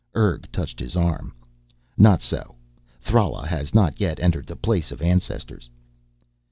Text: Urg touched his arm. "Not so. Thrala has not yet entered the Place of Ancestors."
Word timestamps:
Urg 0.15 0.51
touched 0.51 0.79
his 0.79 0.95
arm. 0.95 1.31
"Not 1.95 2.21
so. 2.23 2.55
Thrala 3.01 3.45
has 3.45 3.71
not 3.75 4.01
yet 4.01 4.19
entered 4.19 4.47
the 4.47 4.55
Place 4.55 4.91
of 4.91 4.99
Ancestors." 4.99 5.69